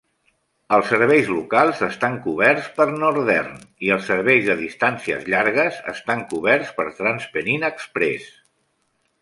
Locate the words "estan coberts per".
1.87-2.87, 5.95-6.91